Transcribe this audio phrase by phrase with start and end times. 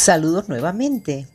[0.00, 1.28] Saludos nuevamente.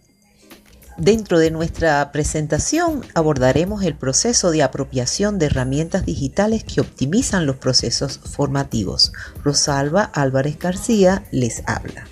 [0.98, 7.58] Dentro de nuestra presentación abordaremos el proceso de apropiación de herramientas digitales que optimizan los
[7.58, 9.14] procesos formativos.
[9.44, 12.08] Rosalba Álvarez García les habla.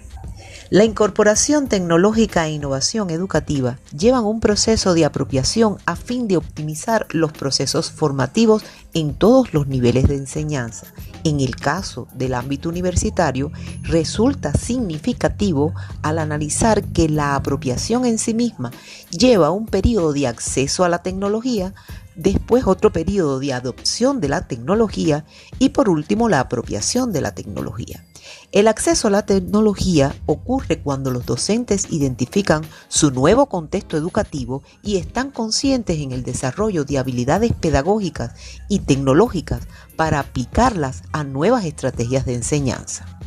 [0.74, 7.06] La incorporación tecnológica e innovación educativa llevan un proceso de apropiación a fin de optimizar
[7.12, 8.64] los procesos formativos
[8.96, 10.88] en todos los niveles de enseñanza.
[11.24, 13.52] En el caso del ámbito universitario,
[13.84, 18.72] resulta significativo al analizar que la apropiación en sí misma
[19.12, 21.76] lleva un periodo de acceso a la tecnología,
[22.16, 25.26] después otro periodo de adopción de la tecnología
[25.60, 28.06] y por último la apropiación de la tecnología.
[28.52, 34.98] El acceso a la tecnología ocurre cuando los docentes identifican su nuevo contexto educativo y
[34.98, 38.34] están conscientes en el desarrollo de habilidades pedagógicas
[38.70, 43.20] y tecnológicas para aplicarlas a nuevas estrategias de enseñanza.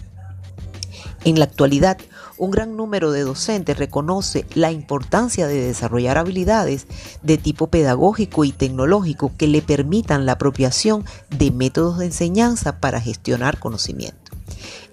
[1.27, 1.99] En la actualidad,
[2.39, 6.87] un gran número de docentes reconoce la importancia de desarrollar habilidades
[7.25, 11.05] de tipo pedagógico y tecnológico que le permitan la apropiación
[11.37, 14.26] de métodos de enseñanza para gestionar conocimiento.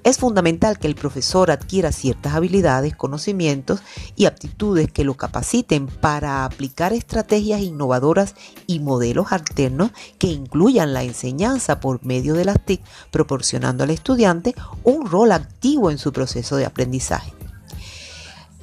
[0.04, 3.82] Es fundamental que el profesor adquiera ciertas habilidades, conocimientos
[4.16, 8.36] y aptitudes que lo capaciten para aplicar estrategias innovadoras
[8.68, 14.56] y modelos alternos que incluyan la enseñanza por medio de las TIC, proporcionando al estudiante
[14.84, 17.34] un rol activo en su proceso de aprendizaje.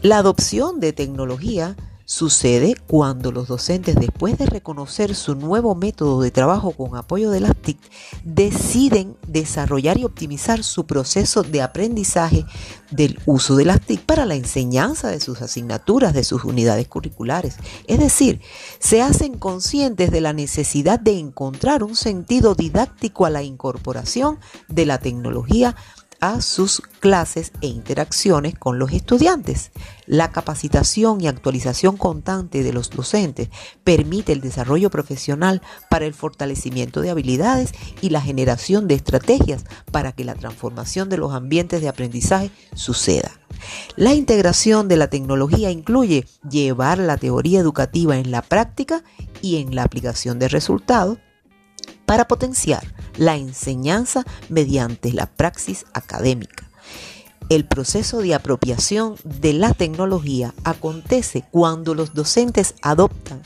[0.03, 1.77] La adopción de tecnología
[2.11, 7.39] Sucede cuando los docentes, después de reconocer su nuevo método de trabajo con apoyo de
[7.39, 7.79] las TIC,
[8.25, 12.45] deciden desarrollar y optimizar su proceso de aprendizaje
[12.91, 17.59] del uso de las TIC para la enseñanza de sus asignaturas, de sus unidades curriculares.
[17.87, 18.41] Es decir,
[18.81, 24.85] se hacen conscientes de la necesidad de encontrar un sentido didáctico a la incorporación de
[24.85, 25.77] la tecnología
[26.21, 29.73] a sus clases e interacciones con los estudiantes.
[30.07, 33.49] La capacitación y actualización constante de los docentes
[33.85, 40.13] permite el desarrollo profesional para el fortalecimiento de habilidades y la generación de estrategias para
[40.13, 43.33] que la transformación de los ambientes de aprendizaje suceda.
[43.97, 49.03] La integración de la tecnología incluye llevar la teoría educativa en la práctica
[49.43, 51.19] y en la aplicación de resultados
[52.11, 52.83] para potenciar
[53.19, 56.69] la enseñanza mediante la praxis académica.
[57.49, 63.43] El proceso de apropiación de la tecnología acontece cuando los docentes adoptan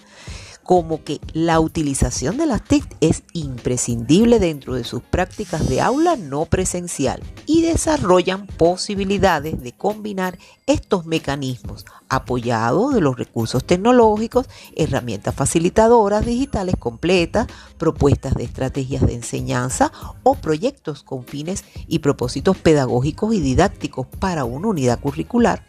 [0.65, 6.17] como que la utilización de las TIC es imprescindible dentro de sus prácticas de aula
[6.17, 15.35] no presencial y desarrollan posibilidades de combinar estos mecanismos apoyados de los recursos tecnológicos, herramientas
[15.35, 17.47] facilitadoras digitales completas,
[17.77, 19.93] propuestas de estrategias de enseñanza
[20.23, 25.67] o proyectos con fines y propósitos pedagógicos y didácticos para una unidad curricular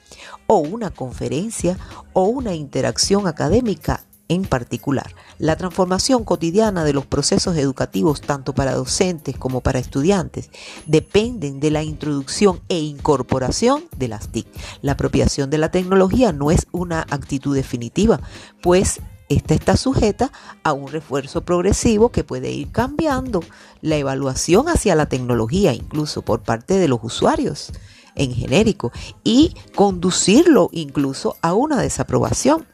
[0.48, 1.78] o una conferencia
[2.14, 5.14] o una interacción académica en particular.
[5.38, 10.50] La transformación cotidiana de los procesos educativos, tanto para docentes como para estudiantes,
[10.86, 14.48] dependen de la introducción e incorporación de las TIC.
[14.82, 18.20] La apropiación de la tecnología no es una actitud definitiva,
[18.62, 20.32] pues esta está sujeta
[20.64, 23.42] a un refuerzo progresivo que puede ir cambiando
[23.82, 27.72] la evaluación hacia la tecnología, incluso por parte de los usuarios
[28.16, 28.92] en genérico,
[29.24, 32.66] y conducirlo incluso a una desaprobación.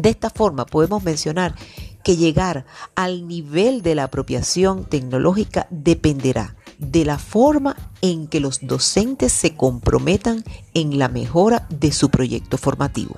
[0.00, 1.54] De esta forma podemos mencionar
[2.02, 8.60] que llegar al nivel de la apropiación tecnológica dependerá de la forma en que los
[8.62, 13.16] docentes se comprometan en la mejora de su proyecto formativo.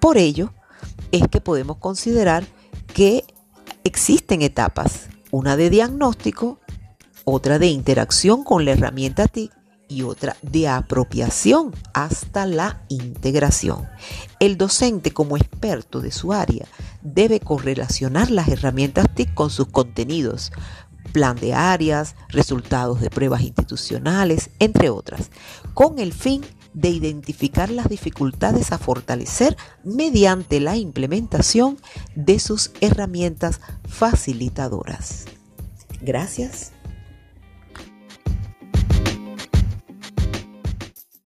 [0.00, 0.52] Por ello,
[1.12, 2.44] es que podemos considerar
[2.92, 3.24] que
[3.84, 6.58] existen etapas, una de diagnóstico,
[7.24, 9.59] otra de interacción con la herramienta TIC
[9.90, 13.88] y otra de apropiación hasta la integración.
[14.38, 16.66] El docente como experto de su área
[17.02, 20.52] debe correlacionar las herramientas TIC con sus contenidos,
[21.12, 25.30] plan de áreas, resultados de pruebas institucionales, entre otras,
[25.74, 31.78] con el fin de identificar las dificultades a fortalecer mediante la implementación
[32.14, 35.24] de sus herramientas facilitadoras.
[36.00, 36.72] Gracias.